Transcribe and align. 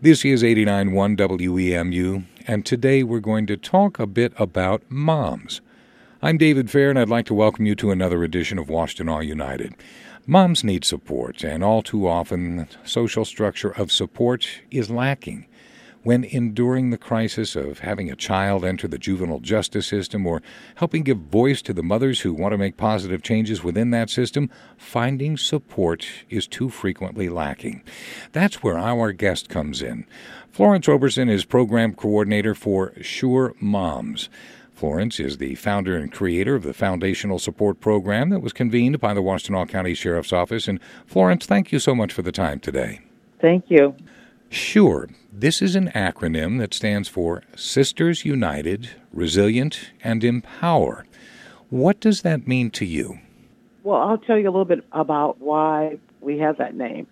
This 0.00 0.24
is 0.24 0.44
89.1 0.44 1.16
WEMU, 1.16 2.24
and 2.46 2.64
today 2.64 3.02
we're 3.02 3.18
going 3.18 3.48
to 3.48 3.56
talk 3.56 3.98
a 3.98 4.06
bit 4.06 4.32
about 4.36 4.88
moms. 4.88 5.60
I'm 6.22 6.38
David 6.38 6.70
Fair, 6.70 6.90
and 6.90 6.96
I'd 6.96 7.08
like 7.08 7.26
to 7.26 7.34
welcome 7.34 7.66
you 7.66 7.74
to 7.74 7.90
another 7.90 8.22
edition 8.22 8.60
of 8.60 8.68
Washtenaw 8.68 9.26
United. 9.26 9.74
Moms 10.24 10.62
need 10.62 10.84
support, 10.84 11.42
and 11.42 11.64
all 11.64 11.82
too 11.82 12.06
often, 12.06 12.68
social 12.84 13.24
structure 13.24 13.72
of 13.72 13.90
support 13.90 14.46
is 14.70 14.88
lacking. 14.88 15.46
When 16.04 16.22
enduring 16.24 16.90
the 16.90 16.98
crisis 16.98 17.56
of 17.56 17.80
having 17.80 18.10
a 18.10 18.16
child 18.16 18.64
enter 18.64 18.86
the 18.86 18.98
juvenile 18.98 19.40
justice 19.40 19.88
system 19.88 20.26
or 20.26 20.42
helping 20.76 21.02
give 21.02 21.18
voice 21.18 21.60
to 21.62 21.72
the 21.72 21.82
mothers 21.82 22.20
who 22.20 22.32
want 22.32 22.52
to 22.52 22.58
make 22.58 22.76
positive 22.76 23.22
changes 23.22 23.64
within 23.64 23.90
that 23.90 24.08
system, 24.08 24.48
finding 24.76 25.36
support 25.36 26.06
is 26.30 26.46
too 26.46 26.68
frequently 26.70 27.28
lacking. 27.28 27.82
That's 28.32 28.62
where 28.62 28.78
our 28.78 29.12
guest 29.12 29.48
comes 29.48 29.82
in. 29.82 30.06
Florence 30.50 30.86
Roberson 30.86 31.28
is 31.28 31.44
program 31.44 31.94
coordinator 31.94 32.54
for 32.54 32.92
Sure 33.02 33.54
Moms. 33.60 34.28
Florence 34.72 35.18
is 35.18 35.38
the 35.38 35.56
founder 35.56 35.96
and 35.96 36.12
creator 36.12 36.54
of 36.54 36.62
the 36.62 36.72
foundational 36.72 37.40
support 37.40 37.80
program 37.80 38.30
that 38.30 38.40
was 38.40 38.52
convened 38.52 39.00
by 39.00 39.12
the 39.12 39.20
Washtenaw 39.20 39.68
County 39.68 39.92
Sheriff's 39.92 40.32
Office. 40.32 40.68
And 40.68 40.78
Florence, 41.04 41.46
thank 41.46 41.72
you 41.72 41.80
so 41.80 41.96
much 41.96 42.12
for 42.12 42.22
the 42.22 42.30
time 42.30 42.60
today. 42.60 43.00
Thank 43.40 43.64
you. 43.68 43.96
Sure. 44.50 45.08
This 45.30 45.60
is 45.60 45.76
an 45.76 45.90
acronym 45.94 46.58
that 46.58 46.72
stands 46.72 47.08
for 47.08 47.42
Sisters 47.54 48.24
United, 48.24 48.90
Resilient, 49.12 49.92
and 50.02 50.24
Empower. 50.24 51.04
What 51.68 52.00
does 52.00 52.22
that 52.22 52.48
mean 52.48 52.70
to 52.72 52.86
you? 52.86 53.18
Well, 53.82 54.00
I'll 54.00 54.18
tell 54.18 54.38
you 54.38 54.44
a 54.44 54.50
little 54.50 54.64
bit 54.64 54.84
about 54.92 55.38
why 55.38 55.98
we 56.20 56.38
have 56.38 56.56
that 56.58 56.74
name. 56.74 57.06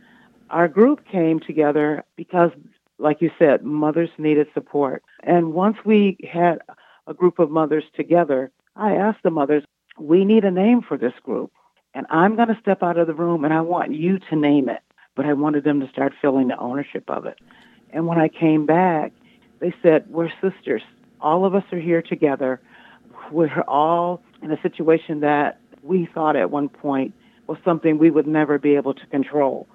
Our 0.48 0.66
group 0.66 1.06
came 1.10 1.40
together 1.40 2.04
because, 2.16 2.52
like 2.98 3.20
you 3.20 3.30
said, 3.38 3.62
mothers 3.62 4.10
needed 4.16 4.46
support. 4.54 5.02
And 5.22 5.52
once 5.52 5.76
we 5.84 6.16
had 6.30 6.60
a 7.06 7.12
group 7.12 7.38
of 7.38 7.50
mothers 7.50 7.84
together, 7.94 8.50
I 8.76 8.94
asked 8.94 9.22
the 9.22 9.30
mothers, 9.30 9.64
we 9.98 10.24
need 10.24 10.44
a 10.44 10.50
name 10.50 10.80
for 10.80 10.96
this 10.96 11.14
group. 11.22 11.52
And 11.92 12.06
I'm 12.10 12.36
going 12.36 12.48
to 12.48 12.58
step 12.60 12.82
out 12.82 12.98
of 12.98 13.06
the 13.06 13.14
room 13.14 13.44
and 13.44 13.52
I 13.52 13.60
want 13.60 13.94
you 13.94 14.18
to 14.30 14.36
name 14.36 14.68
it 14.68 14.80
but 15.16 15.26
I 15.26 15.32
wanted 15.32 15.64
them 15.64 15.80
to 15.80 15.88
start 15.88 16.12
feeling 16.22 16.48
the 16.48 16.58
ownership 16.58 17.04
of 17.08 17.26
it. 17.26 17.38
And 17.90 18.06
when 18.06 18.18
I 18.18 18.28
came 18.28 18.66
back, 18.66 19.12
they 19.58 19.74
said, 19.82 20.08
We're 20.08 20.30
sisters. 20.40 20.82
All 21.20 21.44
of 21.44 21.54
us 21.54 21.64
are 21.72 21.80
here 21.80 22.02
together. 22.02 22.60
We're 23.32 23.62
all 23.62 24.22
in 24.42 24.52
a 24.52 24.60
situation 24.60 25.20
that 25.20 25.58
we 25.82 26.08
thought 26.12 26.36
at 26.36 26.50
one 26.50 26.68
point 26.68 27.14
was 27.46 27.58
something 27.64 27.98
we 27.98 28.10
would 28.10 28.26
never 28.26 28.58
be 28.58 28.76
able 28.76 28.94
to 28.94 29.06
control. 29.06 29.66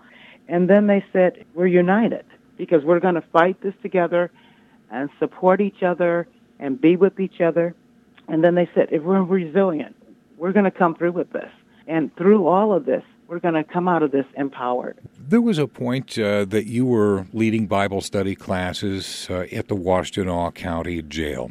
And 0.48 0.70
then 0.70 0.88
they 0.88 1.03
said, 1.11 1.45
We're 1.55 1.67
united 1.67 2.26
because 2.58 2.83
we're 2.83 3.00
going 3.00 3.16
to 3.16 3.23
fight 3.33 3.61
this 3.61 3.73
together 3.81 4.31
and 4.92 5.09
support 5.20 5.61
each 5.61 5.83
other 5.83 6.28
and 6.59 6.80
be 6.80 6.95
with 6.95 7.20
each 7.20 7.42
other. 7.42 7.73
And 8.28 8.44
then 8.44 8.55
they 8.55 8.70
said, 8.76 8.89
If 8.92 9.02
we're 9.02 9.23
resilient, 9.23 9.95
we're 10.38 10.52
going 10.53 10.66
to 10.66 10.72
come 10.72 10.95
through 10.95 11.14
with 11.14 11.31
this. 11.33 11.50
And 11.88 12.16
through 12.16 12.48
all 12.48 12.73
of 12.73 12.86
this, 12.86 13.03
we're 13.32 13.40
going 13.40 13.54
to 13.54 13.64
come 13.64 13.88
out 13.88 14.04
of 14.04 14.12
this 14.12 14.26
empowered. 14.36 14.98
There 15.18 15.40
was 15.40 15.58
a 15.58 15.66
point 15.66 16.20
uh, 16.20 16.44
that 16.46 16.66
you 16.66 16.86
were 16.86 17.28
leading 17.32 17.66
Bible 17.66 18.02
study 18.02 18.36
classes 18.36 19.26
uh, 19.30 19.46
at 19.54 19.70
the 19.70 19.76
Washtenaw 19.76 20.54
County 20.54 21.02
Jail. 21.02 21.50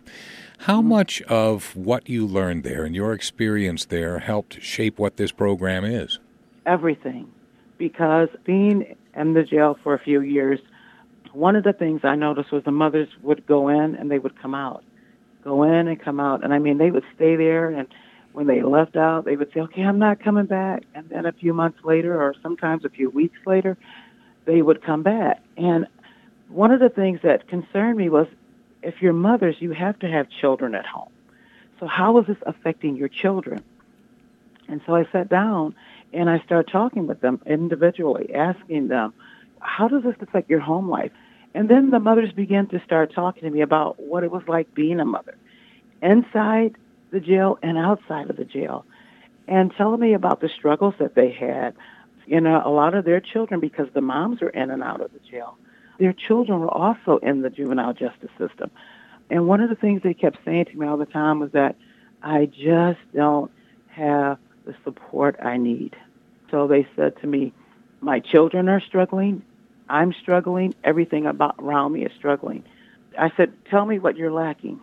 How 0.58 0.80
mm-hmm. 0.80 0.90
much 0.90 1.22
of 1.22 1.74
what 1.74 2.06
you 2.06 2.26
learned 2.26 2.64
there 2.64 2.84
and 2.84 2.94
your 2.94 3.14
experience 3.14 3.86
there 3.86 4.18
helped 4.18 4.62
shape 4.62 4.98
what 4.98 5.16
this 5.16 5.32
program 5.32 5.86
is? 5.86 6.18
Everything. 6.66 7.32
Because 7.78 8.28
being 8.44 8.94
in 9.16 9.32
the 9.32 9.42
jail 9.42 9.78
for 9.82 9.94
a 9.94 9.98
few 9.98 10.20
years, 10.20 10.60
one 11.32 11.56
of 11.56 11.64
the 11.64 11.72
things 11.72 12.02
I 12.04 12.14
noticed 12.14 12.52
was 12.52 12.62
the 12.64 12.72
mothers 12.72 13.08
would 13.22 13.46
go 13.46 13.68
in 13.68 13.94
and 13.94 14.10
they 14.10 14.18
would 14.18 14.38
come 14.38 14.54
out. 14.54 14.84
Go 15.42 15.62
in 15.62 15.88
and 15.88 15.98
come 15.98 16.20
out. 16.20 16.44
And 16.44 16.52
I 16.52 16.58
mean, 16.58 16.76
they 16.76 16.90
would 16.90 17.04
stay 17.14 17.36
there 17.36 17.70
and 17.70 17.88
when 18.32 18.46
they 18.46 18.62
left 18.62 18.96
out, 18.96 19.24
they 19.24 19.36
would 19.36 19.52
say, 19.52 19.60
okay, 19.60 19.82
I'm 19.82 19.98
not 19.98 20.22
coming 20.22 20.46
back. 20.46 20.84
Then 21.20 21.26
a 21.26 21.32
few 21.32 21.52
months 21.52 21.84
later, 21.84 22.18
or 22.18 22.34
sometimes 22.42 22.86
a 22.86 22.88
few 22.88 23.10
weeks 23.10 23.36
later, 23.44 23.76
they 24.46 24.62
would 24.62 24.82
come 24.82 25.02
back. 25.02 25.42
And 25.58 25.86
one 26.48 26.72
of 26.72 26.80
the 26.80 26.88
things 26.88 27.20
that 27.24 27.46
concerned 27.46 27.98
me 27.98 28.08
was 28.08 28.26
if 28.82 29.02
you're 29.02 29.12
mothers, 29.12 29.56
you 29.58 29.72
have 29.72 29.98
to 29.98 30.08
have 30.08 30.30
children 30.30 30.74
at 30.74 30.86
home. 30.86 31.10
So 31.78 31.86
how 31.86 32.16
is 32.18 32.26
this 32.26 32.38
affecting 32.46 32.96
your 32.96 33.08
children? 33.08 33.62
And 34.66 34.80
so 34.86 34.94
I 34.94 35.04
sat 35.12 35.28
down 35.28 35.74
and 36.14 36.30
I 36.30 36.38
started 36.40 36.72
talking 36.72 37.06
with 37.06 37.20
them 37.20 37.38
individually, 37.44 38.34
asking 38.34 38.88
them, 38.88 39.12
how 39.58 39.88
does 39.88 40.04
this 40.04 40.16
affect 40.22 40.48
your 40.48 40.60
home 40.60 40.88
life? 40.88 41.12
And 41.52 41.68
then 41.68 41.90
the 41.90 42.00
mothers 42.00 42.32
began 42.32 42.66
to 42.68 42.82
start 42.82 43.12
talking 43.12 43.42
to 43.42 43.50
me 43.50 43.60
about 43.60 44.00
what 44.00 44.24
it 44.24 44.30
was 44.30 44.44
like 44.48 44.72
being 44.74 45.00
a 45.00 45.04
mother. 45.04 45.36
Inside 46.00 46.76
the 47.10 47.20
jail 47.20 47.58
and 47.62 47.76
outside 47.76 48.30
of 48.30 48.38
the 48.38 48.46
jail 48.46 48.86
and 49.50 49.72
telling 49.76 50.00
me 50.00 50.14
about 50.14 50.40
the 50.40 50.48
struggles 50.48 50.94
that 51.00 51.14
they 51.14 51.30
had. 51.30 51.74
You 52.26 52.40
know, 52.40 52.62
a 52.64 52.70
lot 52.70 52.94
of 52.94 53.04
their 53.04 53.20
children, 53.20 53.58
because 53.58 53.88
the 53.92 54.00
moms 54.00 54.40
were 54.40 54.50
in 54.50 54.70
and 54.70 54.82
out 54.82 55.00
of 55.00 55.12
the 55.12 55.18
jail, 55.18 55.58
their 55.98 56.14
children 56.14 56.60
were 56.60 56.72
also 56.72 57.18
in 57.18 57.42
the 57.42 57.50
juvenile 57.50 57.92
justice 57.92 58.30
system. 58.38 58.70
And 59.28 59.48
one 59.48 59.60
of 59.60 59.68
the 59.68 59.74
things 59.74 60.02
they 60.02 60.14
kept 60.14 60.38
saying 60.44 60.66
to 60.66 60.76
me 60.76 60.86
all 60.86 60.96
the 60.96 61.06
time 61.06 61.40
was 61.40 61.50
that 61.52 61.76
I 62.22 62.46
just 62.46 63.00
don't 63.14 63.50
have 63.88 64.38
the 64.64 64.74
support 64.84 65.36
I 65.42 65.56
need. 65.56 65.96
So 66.50 66.68
they 66.68 66.86
said 66.94 67.20
to 67.20 67.26
me, 67.26 67.52
my 68.00 68.20
children 68.20 68.68
are 68.68 68.80
struggling. 68.80 69.42
I'm 69.88 70.12
struggling. 70.22 70.74
Everything 70.84 71.26
about 71.26 71.56
around 71.58 71.92
me 71.92 72.04
is 72.04 72.12
struggling. 72.16 72.64
I 73.18 73.32
said, 73.36 73.52
tell 73.68 73.84
me 73.84 73.98
what 73.98 74.16
you're 74.16 74.32
lacking. 74.32 74.80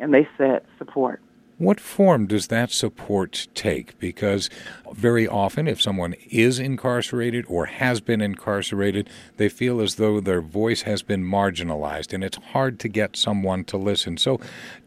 And 0.00 0.12
they 0.12 0.28
said, 0.36 0.64
support. 0.78 1.20
What 1.58 1.80
form 1.80 2.26
does 2.26 2.46
that 2.46 2.70
support 2.70 3.48
take? 3.52 3.98
Because 3.98 4.48
very 4.92 5.26
often, 5.26 5.66
if 5.66 5.82
someone 5.82 6.14
is 6.30 6.60
incarcerated 6.60 7.44
or 7.48 7.66
has 7.66 8.00
been 8.00 8.20
incarcerated, 8.20 9.10
they 9.38 9.48
feel 9.48 9.80
as 9.80 9.96
though 9.96 10.20
their 10.20 10.40
voice 10.40 10.82
has 10.82 11.02
been 11.02 11.24
marginalized 11.24 12.12
and 12.12 12.22
it's 12.22 12.36
hard 12.36 12.78
to 12.78 12.88
get 12.88 13.16
someone 13.16 13.64
to 13.64 13.76
listen. 13.76 14.16
So, 14.18 14.38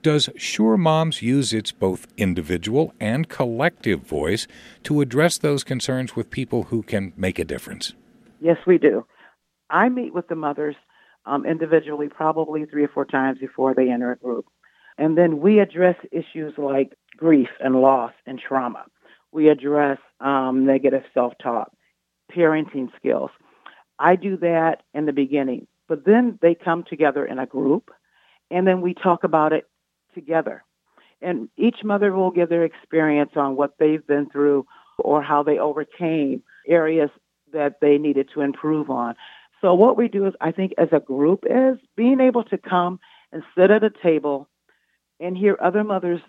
does 0.02 0.30
Sure 0.38 0.78
Moms 0.78 1.22
use 1.22 1.52
its 1.52 1.74
both 1.74 2.08
individual 2.16 2.94
and 3.02 3.28
collective 3.28 4.00
voice 4.00 4.48
to 4.84 5.02
address 5.02 5.38
those 5.38 5.66
concerns 5.66 6.16
with 6.16 6.32
people 6.32 6.64
who 6.64 6.84
can 6.84 7.12
make 7.18 7.38
a 7.38 7.44
difference? 7.44 7.94
Yes, 8.40 8.58
we 8.66 8.78
do. 8.78 9.06
I 9.70 9.90
meet 9.90 10.14
with 10.14 10.30
the 10.30 10.36
mothers 10.36 10.78
um, 11.26 11.46
individually 11.46 12.08
probably 12.08 12.64
three 12.66 12.86
or 12.86 12.88
four 12.88 13.04
times 13.04 13.40
before 13.40 13.74
they 13.74 13.92
enter 13.92 14.14
a 14.14 14.18
group. 14.18 14.46
And 15.02 15.18
then 15.18 15.40
we 15.40 15.60
address 15.60 15.96
issues 16.12 16.54
like 16.60 16.94
grief 17.18 17.50
and 17.60 17.82
loss 17.82 18.14
and 18.28 18.40
trauma. 18.40 18.86
We 19.32 19.50
address 19.50 19.98
um, 20.20 20.64
negative 20.64 21.02
self 21.12 21.34
talk, 21.42 21.72
parenting 22.32 22.90
skills. 22.98 23.32
I 23.98 24.16
do 24.16 24.38
that 24.38 24.84
in 24.94 25.08
the 25.08 25.12
beginning, 25.12 25.66
but 25.88 26.06
then 26.06 26.38
they 26.44 26.54
come 26.54 26.84
together 26.88 27.26
in 27.26 27.40
a 27.40 27.48
group 27.48 27.90
and 28.52 28.68
then 28.68 28.82
we 28.82 28.94
talk 28.94 29.24
about 29.24 29.54
it 29.54 29.68
together. 30.14 30.64
And 31.20 31.50
each 31.58 31.78
mother 31.84 32.14
will 32.14 32.30
give 32.30 32.50
their 32.50 32.64
experience 32.64 33.32
on 33.36 33.56
what 33.56 33.74
they've 33.80 34.06
been 34.06 34.30
through 34.30 34.68
or 35.00 35.24
how 35.24 35.42
they 35.42 35.58
overcame 35.58 36.44
areas 36.68 37.10
that 37.54 37.80
they 37.82 37.98
needed 37.98 38.30
to 38.36 38.42
improve 38.42 38.92
on. 38.92 39.16
So 39.62 39.74
what 39.74 39.98
we 39.98 40.08
do 40.08 40.28
is 40.28 40.36
I 40.42 40.52
think 40.52 40.74
as 40.78 40.90
a 40.92 41.00
group 41.00 41.44
is 41.50 41.80
being 41.96 42.20
able 42.20 42.44
to 42.44 42.58
come 42.60 43.00
and 43.32 43.42
sit 43.58 43.72
at 43.72 43.84
a 43.84 43.90
table 43.90 44.48
and 45.22 45.38
hear 45.38 45.58
other 45.62 45.84
mothers' 45.84 46.22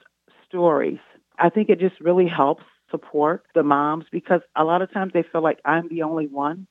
stories. 0.47 0.99
I 1.39 1.49
think 1.49 1.69
it 1.69 1.81
just 1.81 2.01
really 2.01 2.29
helps 2.29 2.63
support 2.91 3.45
the 3.55 3.63
moms 3.63 4.05
because 4.13 4.43
a 4.55 4.65
lot 4.65 4.83
of 4.83 4.93
times 4.93 5.13
they 5.15 5.25
feel 5.33 5.43
like 5.43 5.59
I'm 5.65 5.89
the 5.89 6.03
only 6.03 6.27
one. 6.27 6.67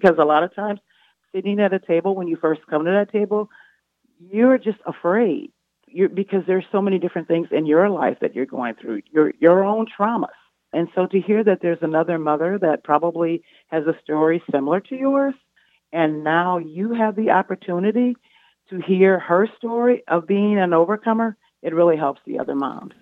Because 0.00 0.18
a 0.18 0.24
lot 0.24 0.42
of 0.42 0.54
times 0.54 0.80
sitting 1.34 1.60
at 1.60 1.72
a 1.72 1.78
table 1.78 2.14
when 2.14 2.28
you 2.28 2.36
first 2.36 2.60
come 2.68 2.84
to 2.84 2.90
that 2.90 3.10
table, 3.10 3.48
you're 4.18 4.58
just 4.58 4.78
afraid. 4.86 5.50
You're, 5.88 6.08
because 6.08 6.42
there's 6.46 6.64
so 6.70 6.80
many 6.82 6.98
different 6.98 7.28
things 7.28 7.48
in 7.50 7.66
your 7.66 7.88
life 7.88 8.18
that 8.20 8.34
you're 8.34 8.46
going 8.46 8.74
through, 8.80 9.02
your 9.10 9.32
your 9.40 9.64
own 9.64 9.86
traumas. 9.86 10.28
And 10.72 10.88
so 10.94 11.06
to 11.06 11.20
hear 11.20 11.44
that 11.44 11.58
there's 11.60 11.82
another 11.82 12.18
mother 12.18 12.58
that 12.60 12.82
probably 12.82 13.42
has 13.68 13.86
a 13.86 13.94
story 14.02 14.42
similar 14.50 14.80
to 14.80 14.96
yours, 14.96 15.34
and 15.92 16.24
now 16.24 16.58
you 16.58 16.94
have 16.94 17.14
the 17.14 17.30
opportunity 17.30 18.16
to 18.70 18.80
hear 18.80 19.18
her 19.18 19.46
story 19.58 20.02
of 20.08 20.26
being 20.26 20.58
an 20.58 20.72
overcomer, 20.72 21.36
it 21.62 21.74
really 21.74 21.96
helps 21.96 22.20
the 22.26 22.38
other 22.38 22.54
moms. 22.54 22.92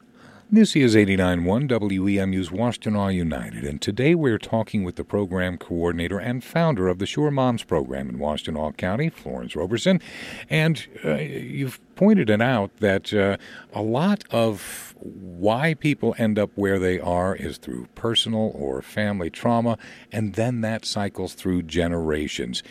This 0.53 0.75
is 0.75 0.97
89.1 0.97 1.69
WEMU's 1.69 2.51
Washtenaw 2.51 3.15
United, 3.15 3.63
and 3.63 3.81
today 3.81 4.17
we're 4.17 4.37
talking 4.37 4.83
with 4.83 4.97
the 4.97 5.05
program 5.05 5.57
coordinator 5.57 6.19
and 6.19 6.43
founder 6.43 6.89
of 6.89 6.99
the 6.99 7.07
Sure 7.07 7.31
Moms 7.31 7.63
program 7.63 8.09
in 8.09 8.19
Washtenaw 8.19 8.77
County, 8.77 9.11
Florence 9.11 9.55
Roberson. 9.55 10.01
And 10.49 10.85
uh, 11.05 11.15
you've 11.19 11.79
pointed 11.95 12.29
it 12.29 12.43
out 12.43 12.77
that 12.79 13.15
uh, 13.15 13.37
a 13.73 13.83
lot 13.83 14.25
of 14.33 14.97
why 14.99 15.75
people 15.75 16.17
end 16.19 16.37
up 16.37 16.51
where 16.57 16.81
they 16.81 16.99
are 16.99 17.37
is 17.37 17.57
through 17.57 17.87
personal 17.95 18.51
or 18.53 18.83
family 18.83 19.31
trauma, 19.31 19.79
and 20.11 20.35
then 20.35 20.63
that 20.63 20.85
cycles 20.85 21.35
through 21.35 21.63
generations. 21.63 22.65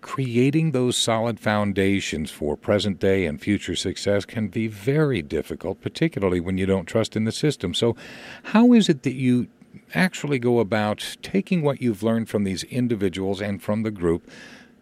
Creating 0.00 0.72
those 0.72 0.96
solid 0.96 1.38
foundations 1.38 2.30
for 2.30 2.56
present 2.56 2.98
day 2.98 3.26
and 3.26 3.40
future 3.40 3.76
success 3.76 4.24
can 4.24 4.48
be 4.48 4.66
very 4.66 5.22
difficult, 5.22 5.80
particularly 5.80 6.40
when 6.40 6.58
you 6.58 6.66
don't 6.66 6.86
trust 6.86 7.16
in 7.16 7.24
the 7.24 7.32
system. 7.32 7.74
So, 7.74 7.96
how 8.44 8.72
is 8.72 8.88
it 8.88 9.02
that 9.02 9.14
you 9.14 9.48
actually 9.94 10.38
go 10.38 10.58
about 10.58 11.16
taking 11.22 11.62
what 11.62 11.80
you've 11.80 12.02
learned 12.02 12.28
from 12.28 12.44
these 12.44 12.64
individuals 12.64 13.40
and 13.40 13.62
from 13.62 13.82
the 13.82 13.90
group 13.90 14.28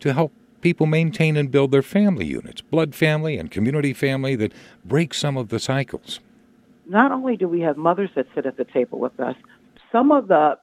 to 0.01 0.13
help 0.13 0.33
people 0.61 0.87
maintain 0.87 1.37
and 1.37 1.51
build 1.51 1.71
their 1.71 1.83
family 1.83 2.27
units, 2.27 2.61
blood 2.61 2.95
family 2.95 3.39
and 3.39 3.51
community 3.51 3.93
family 3.93 4.35
that 4.37 4.53
break 4.85 5.15
some 5.15 5.37
of 5.37 5.49
the 5.49 5.59
cycles? 5.59 6.21
Not 6.87 7.13
only 7.13 7.37
do 7.37 7.49
we 7.49 7.61
have 7.61 7.77
mothers 7.77 8.11
that 8.17 8.27
sit 8.35 8.47
at 8.47 8.57
the 8.57 8.65
table 8.65 8.99
with 8.99 9.19
us, 9.21 9.37
some 9.93 10.11
of 10.11 10.29
the 10.29 10.59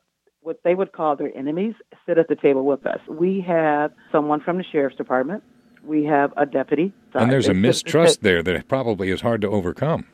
what 0.45 0.62
they 0.63 0.75
would 0.75 0.92
call 0.92 1.15
their 1.15 1.36
enemies 1.36 1.74
sit 2.06 2.19
at 2.19 2.27
the 2.27 2.36
table 2.36 2.63
with 2.63 2.86
us. 2.86 3.00
We 3.07 3.42
have 3.42 3.92
someone 4.12 4.42
from 4.42 4.57
the 4.57 4.63
sheriff's 4.63 4.95
department. 4.95 5.44
We 5.83 6.06
have 6.06 6.33
a 6.38 6.45
deputy. 6.45 6.94
And 7.15 7.31
there's 7.31 7.47
a 7.47 7.53
mistrust 7.53 8.21
there 8.21 8.44
that 8.44 8.68
probably 8.68 9.09
is 9.09 9.21
hard 9.21 9.42
to 9.42 9.50
overcome. 9.50 10.06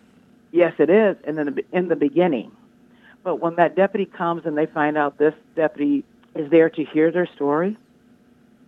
Yes, 0.54 0.74
it 0.80 0.90
is, 0.90 1.18
in 1.26 1.36
the 1.36 1.64
in 1.72 1.90
the 1.90 1.96
beginning. 1.96 2.52
But 3.24 3.38
when 3.42 3.56
that 3.56 3.76
deputy 3.76 4.06
comes 4.06 4.46
and 4.46 4.58
they 4.58 4.66
find 4.66 4.98
out 4.98 5.18
this 5.18 5.34
deputy 5.56 6.04
is 6.34 6.50
there 6.50 6.70
to 6.70 6.86
hear 6.86 7.12
their 7.12 7.28
story, 7.36 7.78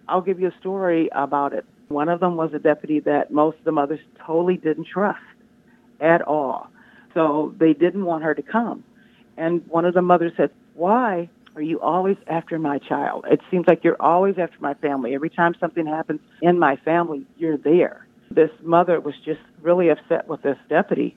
I'll 0.08 0.22
give 0.22 0.40
you 0.40 0.48
a 0.48 0.60
story 0.60 1.10
about 1.14 1.54
it. 1.54 1.66
One 1.88 2.10
of 2.10 2.20
them 2.20 2.36
was 2.36 2.54
a 2.54 2.60
deputy 2.60 3.00
that 3.02 3.32
most 3.32 3.58
of 3.60 3.64
the 3.64 3.72
mothers 3.72 4.00
totally 4.26 4.58
didn't 4.58 4.88
trust 4.88 5.20
at 6.00 6.22
all. 6.22 6.70
So 7.14 7.54
they 7.58 7.74
didn't 7.74 8.06
want 8.06 8.24
her 8.24 8.34
to 8.34 8.42
come. 8.42 8.84
And 9.38 9.66
one 9.68 9.86
of 9.86 9.94
the 9.94 10.02
mothers 10.02 10.34
said, 10.38 10.52
Why 10.76 11.30
are 11.56 11.62
you 11.62 11.80
always 11.80 12.18
after 12.28 12.58
my 12.58 12.80
child? 12.80 13.26
It 13.30 13.42
seems 13.52 13.68
like 13.68 13.84
you're 13.84 14.02
always 14.02 14.38
after 14.38 14.58
my 14.60 14.74
family. 14.76 15.14
Every 15.14 15.30
time 15.30 15.54
something 15.60 15.86
happens 15.86 16.20
in 16.42 16.58
my 16.58 16.78
family, 16.78 17.26
you're 17.38 17.58
there. 17.58 18.08
This 18.32 18.50
mother 18.62 19.00
was 19.00 19.14
just 19.26 19.42
really 19.62 19.90
upset 19.90 20.28
with 20.28 20.42
this 20.42 20.58
deputy. 20.70 21.16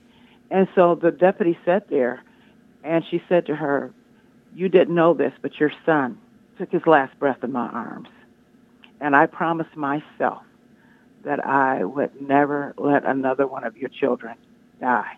And 0.51 0.67
so 0.75 0.95
the 0.95 1.11
deputy 1.11 1.57
sat 1.65 1.89
there 1.89 2.21
and 2.83 3.03
she 3.09 3.21
said 3.27 3.47
to 3.47 3.55
her, 3.55 3.91
You 4.53 4.69
didn't 4.69 4.93
know 4.93 5.13
this, 5.13 5.33
but 5.41 5.59
your 5.59 5.71
son 5.85 6.19
took 6.57 6.71
his 6.71 6.85
last 6.85 7.17
breath 7.19 7.43
in 7.43 7.51
my 7.51 7.67
arms. 7.67 8.09
And 9.01 9.15
I 9.15 9.25
promised 9.25 9.75
myself 9.75 10.43
that 11.23 11.45
I 11.45 11.83
would 11.83 12.21
never 12.21 12.73
let 12.77 13.05
another 13.05 13.47
one 13.47 13.63
of 13.63 13.75
your 13.77 13.89
children 13.89 14.35
die. 14.79 15.17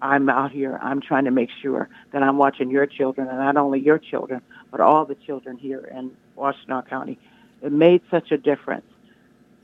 I'm 0.00 0.28
out 0.28 0.52
here, 0.52 0.78
I'm 0.82 1.00
trying 1.00 1.24
to 1.24 1.30
make 1.30 1.50
sure 1.62 1.88
that 2.12 2.22
I'm 2.22 2.36
watching 2.36 2.70
your 2.70 2.86
children, 2.86 3.28
and 3.28 3.38
not 3.38 3.56
only 3.56 3.80
your 3.80 3.98
children, 3.98 4.42
but 4.70 4.80
all 4.80 5.04
the 5.04 5.14
children 5.14 5.56
here 5.56 5.80
in 5.80 6.10
Washtenaw 6.36 6.88
County. 6.88 7.18
It 7.62 7.72
made 7.72 8.02
such 8.10 8.30
a 8.30 8.36
difference. 8.36 8.84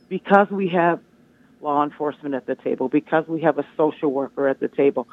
Because 0.09 0.51
we 0.51 0.69
have 0.69 1.01
law 1.61 1.85
enforcement 1.85 2.35
at 2.35 2.47
the 2.47 2.55
table, 2.55 2.89
because 2.89 3.27
we 3.29 3.43
have 3.43 3.59
a 3.59 3.67
social 3.77 4.11
worker 4.11 4.49
at 4.49 4.61
the 4.61 4.69
table, 4.69 5.07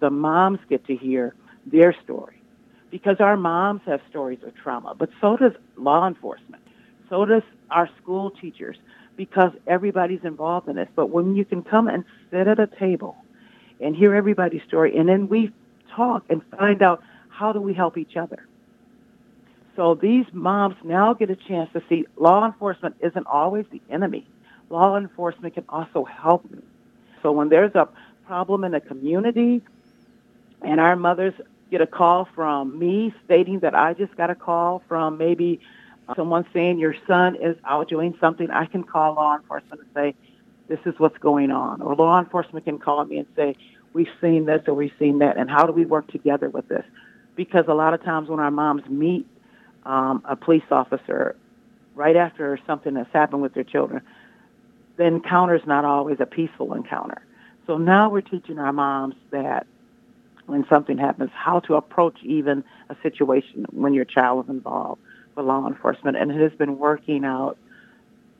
the 0.00 0.10
moms 0.10 0.58
get 0.68 0.84
to 0.86 0.96
hear 0.96 1.34
their 1.64 1.94
story. 2.04 2.40
Because 2.90 3.16
our 3.20 3.36
moms 3.36 3.82
have 3.86 4.00
stories 4.10 4.42
of 4.44 4.54
trauma, 4.54 4.94
but 4.94 5.10
so 5.20 5.36
does 5.36 5.52
law 5.76 6.06
enforcement. 6.06 6.62
So 7.08 7.24
does 7.24 7.42
our 7.70 7.88
school 8.00 8.30
teachers, 8.30 8.76
because 9.16 9.52
everybody's 9.66 10.24
involved 10.24 10.68
in 10.68 10.76
this. 10.76 10.88
But 10.94 11.10
when 11.10 11.34
you 11.36 11.44
can 11.44 11.62
come 11.62 11.88
and 11.88 12.04
sit 12.30 12.46
at 12.46 12.58
a 12.58 12.66
table 12.66 13.16
and 13.80 13.94
hear 13.94 14.14
everybody's 14.14 14.62
story, 14.62 14.96
and 14.96 15.08
then 15.08 15.28
we 15.28 15.52
talk 15.90 16.24
and 16.28 16.42
find 16.58 16.82
out 16.82 17.02
how 17.28 17.52
do 17.52 17.60
we 17.60 17.74
help 17.74 17.98
each 17.98 18.16
other. 18.16 18.46
So 19.76 19.94
these 19.94 20.24
moms 20.32 20.76
now 20.82 21.12
get 21.12 21.28
a 21.30 21.36
chance 21.36 21.70
to 21.74 21.82
see 21.88 22.06
law 22.16 22.46
enforcement 22.46 22.96
isn't 23.00 23.26
always 23.26 23.66
the 23.70 23.82
enemy. 23.90 24.26
Law 24.70 24.96
enforcement 24.96 25.54
can 25.54 25.64
also 25.68 26.04
help 26.04 26.50
me. 26.50 26.62
So 27.22 27.32
when 27.32 27.50
there's 27.50 27.74
a 27.74 27.88
problem 28.26 28.64
in 28.64 28.74
a 28.74 28.80
community 28.80 29.62
and 30.62 30.80
our 30.80 30.96
mothers 30.96 31.34
get 31.70 31.80
a 31.80 31.86
call 31.86 32.26
from 32.34 32.78
me 32.78 33.12
stating 33.24 33.60
that 33.60 33.74
I 33.74 33.92
just 33.92 34.16
got 34.16 34.30
a 34.30 34.34
call 34.34 34.82
from 34.88 35.18
maybe 35.18 35.60
uh, 36.08 36.14
someone 36.14 36.46
saying 36.52 36.78
your 36.78 36.94
son 37.06 37.36
is 37.36 37.56
out 37.64 37.88
doing 37.88 38.16
something, 38.20 38.50
I 38.50 38.66
can 38.66 38.82
call 38.82 39.14
law 39.14 39.36
enforcement 39.36 39.82
and 39.82 39.90
say, 39.94 40.14
this 40.68 40.80
is 40.86 40.94
what's 40.98 41.18
going 41.18 41.50
on. 41.50 41.80
Or 41.82 41.94
law 41.94 42.18
enforcement 42.18 42.64
can 42.64 42.78
call 42.78 43.04
me 43.04 43.18
and 43.18 43.26
say, 43.36 43.56
we've 43.92 44.08
seen 44.20 44.46
this 44.46 44.62
or 44.66 44.74
we've 44.74 44.92
seen 44.98 45.18
that, 45.20 45.36
and 45.36 45.50
how 45.50 45.64
do 45.66 45.72
we 45.72 45.86
work 45.86 46.10
together 46.10 46.48
with 46.50 46.68
this? 46.68 46.84
Because 47.34 47.64
a 47.68 47.74
lot 47.74 47.94
of 47.94 48.02
times 48.02 48.28
when 48.28 48.40
our 48.40 48.50
moms 48.50 48.86
meet 48.88 49.26
um, 49.84 50.22
a 50.24 50.36
police 50.36 50.64
officer 50.70 51.36
right 51.94 52.16
after 52.16 52.58
something 52.66 52.96
has 52.96 53.06
happened 53.12 53.42
with 53.42 53.54
their 53.54 53.64
children, 53.64 54.02
the 54.96 55.04
encounter 55.04 55.54
is 55.54 55.66
not 55.66 55.84
always 55.84 56.18
a 56.20 56.26
peaceful 56.26 56.74
encounter. 56.74 57.22
So 57.66 57.78
now 57.78 58.10
we're 58.10 58.20
teaching 58.20 58.58
our 58.58 58.72
moms 58.72 59.14
that 59.30 59.66
when 60.46 60.64
something 60.68 60.98
happens, 60.98 61.30
how 61.34 61.60
to 61.60 61.74
approach 61.74 62.18
even 62.22 62.64
a 62.88 62.96
situation 63.02 63.66
when 63.70 63.94
your 63.94 64.04
child 64.04 64.44
is 64.44 64.50
involved 64.50 65.00
with 65.34 65.44
law 65.44 65.66
enforcement. 65.66 66.16
And 66.16 66.30
it 66.30 66.40
has 66.40 66.56
been 66.56 66.78
working 66.78 67.24
out 67.24 67.58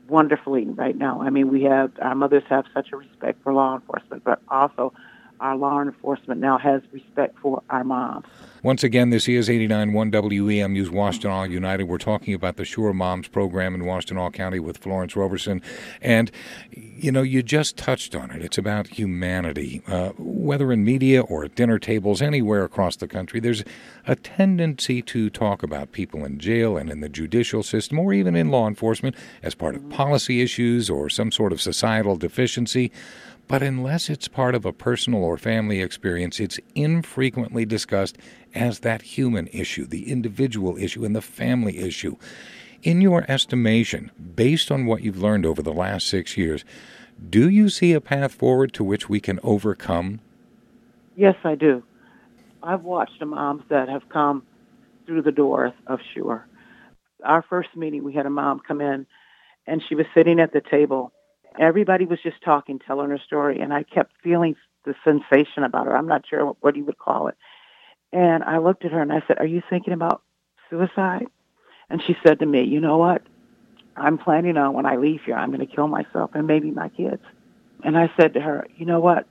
wonderfully 0.09 0.65
right 0.65 0.95
now. 0.95 1.21
I 1.21 1.29
mean, 1.29 1.49
we 1.49 1.63
have, 1.63 1.91
our 2.01 2.15
mothers 2.15 2.43
have 2.49 2.65
such 2.73 2.91
a 2.91 2.97
respect 2.97 3.43
for 3.43 3.53
law 3.53 3.75
enforcement, 3.75 4.23
but 4.23 4.41
also 4.49 4.93
our 5.39 5.55
law 5.55 5.81
enforcement 5.81 6.41
now 6.41 6.57
has 6.57 6.81
respect 6.91 7.37
for 7.39 7.61
our 7.69 7.83
moms. 7.83 8.25
Once 8.63 8.83
again, 8.83 9.11
this 9.11 9.27
is 9.29 9.49
89.1 9.49 10.11
WEMU's 10.11 10.89
Washtenaw 10.89 11.47
United. 11.49 11.83
We're 11.83 11.99
talking 11.99 12.33
about 12.33 12.55
the 12.55 12.65
Sure 12.65 12.91
Moms 12.91 13.27
program 13.27 13.75
in 13.75 13.81
Washtenaw 13.81 14.33
County 14.33 14.59
with 14.59 14.79
Florence 14.79 15.15
Roberson. 15.15 15.61
And, 16.01 16.31
you 16.71 17.11
know, 17.11 17.21
you 17.21 17.43
just 17.43 17.77
touched 17.77 18.15
on 18.15 18.31
it. 18.31 18.43
It's 18.43 18.57
about 18.57 18.87
humanity. 18.87 19.83
Uh, 19.87 20.09
whether 20.17 20.71
in 20.71 20.83
media 20.83 21.21
or 21.21 21.45
at 21.45 21.53
dinner 21.53 21.77
tables, 21.77 22.19
anywhere 22.19 22.63
across 22.63 22.95
the 22.95 23.07
country, 23.07 23.39
there's 23.39 23.63
a 24.07 24.15
tendency 24.15 25.03
to 25.03 25.29
talk 25.29 25.61
about 25.61 25.91
people 25.91 26.25
in 26.25 26.39
jail 26.39 26.77
and 26.77 26.89
in 26.89 27.01
the 27.01 27.09
judicial 27.09 27.61
system 27.61 27.99
or 27.99 28.11
even 28.11 28.35
in 28.35 28.49
law 28.49 28.67
enforcement 28.67 29.15
as 29.43 29.53
part 29.53 29.75
of 29.75 29.87
policy 29.89 30.41
issues 30.41 30.89
or 30.89 31.09
some 31.09 31.31
sort 31.31 31.53
of 31.53 31.61
societal 31.61 32.15
deficiency. 32.15 32.91
But 33.47 33.63
unless 33.63 34.09
it's 34.09 34.27
part 34.27 34.55
of 34.55 34.65
a 34.65 34.73
personal 34.73 35.23
or 35.23 35.37
family 35.37 35.81
experience, 35.81 36.39
it's 36.39 36.59
infrequently 36.75 37.65
discussed 37.65 38.17
as 38.57 38.79
that 38.79 39.01
human 39.01 39.47
issue, 39.47 39.85
the 39.85 40.11
individual 40.11 40.77
issue, 40.77 41.05
and 41.05 41.15
the 41.15 41.21
family 41.21 41.77
issue. 41.77 42.17
In 42.83 43.01
your 43.01 43.25
estimation, 43.29 44.11
based 44.35 44.71
on 44.71 44.85
what 44.85 45.01
you've 45.01 45.21
learned 45.21 45.45
over 45.45 45.61
the 45.61 45.73
last 45.73 46.07
six 46.07 46.37
years, 46.37 46.65
do 47.29 47.49
you 47.49 47.69
see 47.69 47.93
a 47.93 48.01
path 48.01 48.33
forward 48.33 48.73
to 48.73 48.83
which 48.83 49.09
we 49.09 49.19
can 49.19 49.39
overcome? 49.43 50.19
Yes, 51.15 51.35
I 51.43 51.55
do. 51.55 51.83
I've 52.61 52.83
watched 52.83 53.19
the 53.19 53.25
moms 53.25 53.63
that 53.69 53.89
have 53.89 54.09
come 54.09 54.43
through 55.05 55.21
the 55.21 55.31
doors 55.31 55.73
of 55.87 55.99
Sure. 56.13 56.45
Our 57.23 57.43
first 57.49 57.69
meeting, 57.75 58.03
we 58.03 58.13
had 58.13 58.25
a 58.25 58.29
mom 58.29 58.59
come 58.59 58.81
in, 58.81 59.07
and 59.65 59.81
she 59.87 59.95
was 59.95 60.05
sitting 60.13 60.39
at 60.39 60.53
the 60.53 60.61
table 60.61 61.11
everybody 61.59 62.05
was 62.05 62.19
just 62.21 62.41
talking, 62.43 62.79
telling 62.79 63.09
her 63.09 63.19
story, 63.25 63.59
and 63.59 63.73
I 63.73 63.83
kept 63.83 64.13
feeling 64.23 64.55
the 64.85 64.95
sensation 65.03 65.63
about 65.63 65.85
her. 65.85 65.95
I'm 65.95 66.07
not 66.07 66.23
sure 66.29 66.55
what 66.61 66.75
you 66.75 66.85
would 66.85 66.97
call 66.97 67.27
it. 67.27 67.35
And 68.17 68.43
I 68.43 68.57
looked 68.57 68.83
at 68.83 68.91
her 68.93 68.99
and 68.99 69.13
I 69.13 69.21
said, 69.27 69.37
"Are 69.37 69.45
you 69.45 69.61
thinking 69.69 69.93
about 69.93 70.23
suicide?" 70.71 71.27
And 71.87 72.01
she 72.01 72.17
said 72.23 72.39
to 72.39 72.47
me, 72.47 72.63
"You 72.63 72.79
know 72.79 72.97
what? 72.97 73.21
I'm 73.95 74.17
planning 74.17 74.57
on 74.57 74.73
when 74.73 74.87
I 74.87 74.95
leave 74.95 75.21
here, 75.21 75.35
I'm 75.35 75.51
going 75.51 75.65
to 75.65 75.75
kill 75.75 75.87
myself 75.87 76.31
and 76.33 76.47
maybe 76.47 76.71
my 76.71 76.89
kids." 76.89 77.21
And 77.83 77.95
I 77.95 78.11
said 78.17 78.33
to 78.33 78.41
her, 78.41 78.65
"You 78.75 78.87
know 78.87 78.99
what? 78.99 79.27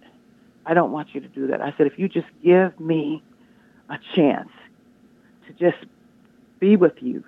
I 0.65 0.75
don't 0.75 0.93
want 0.93 1.17
you 1.17 1.21
to 1.21 1.27
do 1.27 1.49
that." 1.49 1.61
I 1.61 1.75
said, 1.77 1.89
"If 1.89 1.99
you 1.99 2.09
just 2.09 2.29
give 2.45 2.79
me 2.79 3.25
a 3.91 3.99
chance 4.15 4.53
to 5.49 5.53
just 5.53 5.85
be 6.61 6.77
with 6.77 7.03
you, 7.03 7.25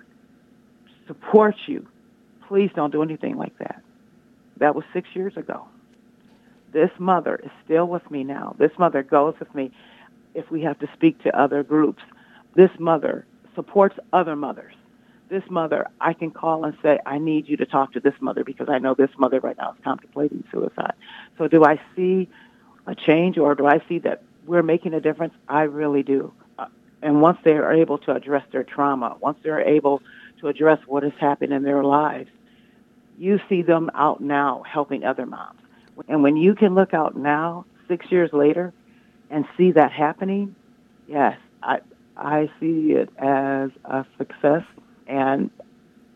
support 1.07 1.57
you, 1.65 1.85
please 2.47 2.71
don't 2.73 2.91
do 2.91 3.03
anything 3.03 3.35
like 3.35 3.57
that." 3.57 3.83
That 4.59 4.75
was 4.75 4.85
six 4.93 5.13
years 5.13 5.35
ago. 5.35 5.67
This 6.71 6.91
mother 6.99 7.35
is 7.35 7.51
still 7.65 7.87
with 7.87 8.09
me 8.09 8.23
now. 8.23 8.55
This 8.57 8.71
mother 8.79 9.03
goes 9.03 9.37
with 9.41 9.53
me 9.53 9.71
if 10.39 10.49
we 10.49 10.61
have 10.61 10.79
to 10.79 10.89
speak 10.93 11.21
to 11.23 11.39
other 11.39 11.61
groups. 11.63 12.01
This 12.55 12.71
mother 12.79 13.25
supports 13.55 13.95
other 14.13 14.35
mothers. 14.35 14.73
This 15.29 15.43
mother, 15.49 15.87
I 16.01 16.13
can 16.13 16.31
call 16.31 16.65
and 16.65 16.75
say, 16.81 16.97
I 17.05 17.19
need 17.19 17.47
you 17.47 17.57
to 17.57 17.65
talk 17.65 17.93
to 17.93 17.99
this 17.99 18.15
mother 18.19 18.43
because 18.43 18.67
I 18.69 18.79
know 18.79 18.95
this 18.95 19.11
mother 19.17 19.39
right 19.39 19.57
now 19.57 19.73
is 19.73 19.77
contemplating 19.83 20.43
suicide. 20.51 20.93
So 21.37 21.47
do 21.47 21.63
I 21.63 21.79
see 21.95 22.29
a 22.87 22.95
change 22.95 23.37
or 23.37 23.53
do 23.53 23.67
I 23.67 23.81
see 23.87 23.99
that 23.99 24.23
we're 24.45 24.63
making 24.63 24.95
a 24.95 25.01
difference? 25.01 25.35
I 25.47 25.63
really 25.63 26.01
do. 26.01 26.33
Uh, 26.57 26.65
and 27.03 27.21
once 27.21 27.37
they 27.43 27.51
are 27.51 27.71
able 27.71 27.99
to 27.99 28.15
address 28.15 28.43
their 28.51 28.63
trauma, 28.63 29.17
once 29.19 29.37
they're 29.43 29.61
able 29.61 30.01
to 30.39 30.47
address 30.47 30.79
what 30.87 31.03
has 31.03 31.13
happened 31.19 31.53
in 31.53 31.61
their 31.61 31.83
lives, 31.83 32.29
you 33.19 33.39
see 33.49 33.61
them 33.61 33.91
out 33.93 34.21
now 34.21 34.63
helping 34.63 35.03
other 35.03 35.25
moms. 35.25 35.59
And 36.07 36.23
when 36.23 36.37
you 36.37 36.55
can 36.55 36.73
look 36.73 36.93
out 36.93 37.15
now, 37.15 37.65
six 37.87 38.09
years 38.09 38.31
later, 38.31 38.73
and 39.29 39.45
see 39.57 39.71
that 39.71 39.91
happening, 39.91 40.55
yes, 41.07 41.37
I 41.63 41.79
I 42.17 42.49
see 42.59 42.91
it 42.91 43.09
as 43.17 43.71
a 43.85 44.05
success, 44.17 44.63
and 45.07 45.49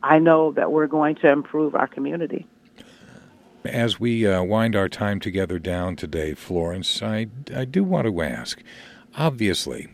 I 0.01 0.19
know 0.19 0.51
that 0.51 0.71
we're 0.71 0.87
going 0.87 1.15
to 1.15 1.31
improve 1.31 1.75
our 1.75 1.87
community. 1.87 2.45
As 3.63 3.99
we 3.99 4.27
uh, 4.27 4.43
wind 4.43 4.75
our 4.75 4.89
time 4.89 5.21
together 5.21 5.57
down 5.57 5.95
today, 5.95 6.33
Florence, 6.33 7.01
I, 7.01 7.27
I 7.55 7.63
do 7.63 7.83
want 7.85 8.07
to 8.07 8.21
ask 8.21 8.61
obviously, 9.17 9.87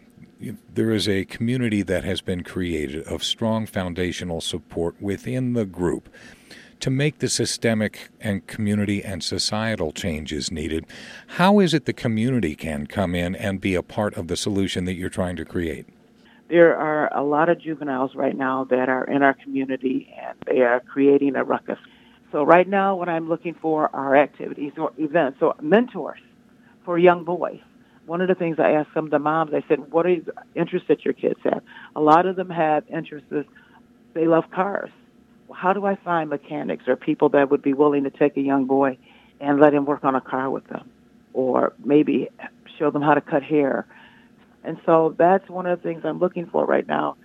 there 0.73 0.91
is 0.91 1.07
a 1.07 1.25
community 1.25 1.81
that 1.83 2.03
has 2.03 2.21
been 2.21 2.43
created 2.43 3.03
of 3.07 3.23
strong 3.23 3.65
foundational 3.65 4.41
support 4.41 4.99
within 5.01 5.53
the 5.53 5.65
group 5.65 6.09
to 6.79 6.89
make 6.89 7.19
the 7.19 7.29
systemic 7.29 8.09
and 8.19 8.45
community 8.47 9.03
and 9.03 9.23
societal 9.23 9.91
changes 9.91 10.51
needed. 10.51 10.85
How 11.27 11.59
is 11.59 11.73
it 11.73 11.85
the 11.85 11.93
community 11.93 12.55
can 12.55 12.87
come 12.87 13.15
in 13.15 13.35
and 13.35 13.61
be 13.61 13.75
a 13.75 13.83
part 13.83 14.15
of 14.15 14.27
the 14.27 14.37
solution 14.37 14.85
that 14.85 14.95
you're 14.95 15.09
trying 15.09 15.35
to 15.37 15.45
create? 15.45 15.85
There 16.49 16.75
are 16.75 17.13
a 17.15 17.23
lot 17.23 17.49
of 17.49 17.61
juveniles 17.61 18.15
right 18.15 18.35
now 18.35 18.63
that 18.65 18.89
are 18.89 19.03
in 19.03 19.21
our 19.21 19.33
community 19.33 20.13
and 20.19 20.37
they 20.47 20.61
are 20.61 20.79
creating 20.79 21.35
a 21.35 21.43
ruckus. 21.43 21.79
So 22.31 22.43
right 22.43 22.67
now 22.67 22.95
what 22.95 23.09
I'm 23.09 23.29
looking 23.29 23.53
for 23.53 23.93
are 23.95 24.15
activities 24.15 24.73
or 24.77 24.91
events 24.97 25.39
or 25.41 25.55
mentors 25.61 26.19
for 26.85 26.97
young 26.97 27.23
boys 27.23 27.59
one 28.09 28.21
of 28.21 28.27
the 28.27 28.33
things 28.33 28.57
I 28.57 28.71
asked 28.71 28.89
some 28.93 29.05
of 29.05 29.11
the 29.11 29.19
moms, 29.19 29.53
I 29.53 29.63
said, 29.67 29.91
what 29.91 30.07
are 30.07 30.19
the 30.19 30.33
interests 30.55 30.87
that 30.87 31.05
your 31.05 31.13
kids 31.13 31.39
have? 31.43 31.61
A 31.95 32.01
lot 32.01 32.25
of 32.25 32.35
them 32.35 32.49
have 32.49 32.83
interests. 32.89 33.31
They 34.15 34.25
love 34.25 34.45
cars. 34.51 34.89
How 35.53 35.73
do 35.73 35.85
I 35.85 35.95
find 35.95 36.29
mechanics 36.29 36.87
or 36.87 36.95
people 36.95 37.29
that 37.29 37.49
would 37.49 37.61
be 37.61 37.73
willing 37.73 38.03
to 38.03 38.09
take 38.09 38.37
a 38.37 38.41
young 38.41 38.65
boy 38.65 38.97
and 39.39 39.59
let 39.59 39.73
him 39.73 39.85
work 39.85 40.03
on 40.03 40.15
a 40.15 40.21
car 40.21 40.49
with 40.49 40.67
them? 40.67 40.89
Or 41.33 41.73
maybe 41.83 42.29
show 42.77 42.91
them 42.91 43.01
how 43.01 43.13
to 43.13 43.21
cut 43.21 43.43
hair. 43.43 43.85
And 44.63 44.79
so 44.85 45.15
that's 45.17 45.47
one 45.49 45.65
of 45.65 45.81
the 45.81 45.87
things 45.87 46.03
I'm 46.05 46.19
looking 46.19 46.47
for 46.47 46.65
right 46.65 46.87
now 46.87 47.17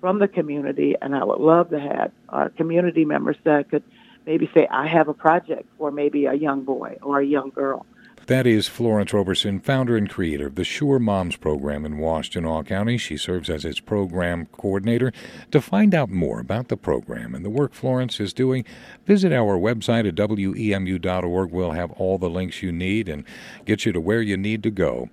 from 0.00 0.18
the 0.18 0.28
community. 0.28 0.96
And 1.00 1.14
I 1.14 1.24
would 1.24 1.40
love 1.40 1.70
to 1.70 1.80
have 1.80 2.12
our 2.28 2.48
community 2.50 3.04
members 3.04 3.36
that 3.44 3.70
could 3.70 3.84
maybe 4.26 4.50
say, 4.54 4.66
I 4.70 4.86
have 4.86 5.08
a 5.08 5.14
project 5.14 5.68
for 5.78 5.90
maybe 5.90 6.26
a 6.26 6.34
young 6.34 6.64
boy 6.64 6.98
or 7.02 7.20
a 7.20 7.24
young 7.26 7.50
girl 7.50 7.86
that 8.26 8.46
is 8.46 8.68
Florence 8.68 9.12
Roberson, 9.12 9.60
founder 9.60 9.96
and 9.96 10.08
creator 10.08 10.46
of 10.46 10.54
the 10.54 10.64
Sure 10.64 10.98
Moms 10.98 11.36
program 11.36 11.84
in 11.84 11.98
Washtenaw 11.98 12.66
County. 12.66 12.96
She 12.96 13.16
serves 13.16 13.50
as 13.50 13.64
its 13.64 13.80
program 13.80 14.46
coordinator. 14.46 15.12
To 15.50 15.60
find 15.60 15.94
out 15.94 16.10
more 16.10 16.40
about 16.40 16.68
the 16.68 16.76
program 16.76 17.34
and 17.34 17.44
the 17.44 17.50
work 17.50 17.72
Florence 17.72 18.20
is 18.20 18.32
doing, 18.32 18.64
visit 19.06 19.32
our 19.32 19.58
website 19.58 20.06
at 20.06 20.14
wemu.org. 20.14 21.50
We'll 21.50 21.72
have 21.72 21.92
all 21.92 22.18
the 22.18 22.30
links 22.30 22.62
you 22.62 22.70
need 22.70 23.08
and 23.08 23.24
get 23.64 23.84
you 23.84 23.92
to 23.92 24.00
where 24.00 24.22
you 24.22 24.36
need 24.36 24.62
to 24.62 24.70
go. 24.70 25.10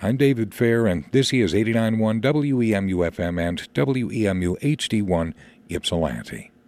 I'm 0.00 0.16
David 0.16 0.54
Fair, 0.54 0.86
and 0.86 1.04
this 1.12 1.32
is 1.32 1.54
89.1 1.54 2.20
WEMU 2.20 3.10
FM 3.10 3.40
and 3.40 3.72
WEMU 3.74 4.60
HD1 4.60 5.34
Ypsilanti. 5.68 6.51